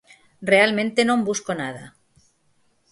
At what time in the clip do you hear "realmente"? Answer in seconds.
0.51-1.01